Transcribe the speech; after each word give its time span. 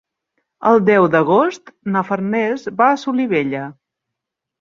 El 0.69 0.79
deu 0.85 1.03
d'agost 1.15 1.69
na 1.95 2.03
Farners 2.07 2.65
va 2.79 2.87
a 2.95 2.97
Solivella. 3.03 3.63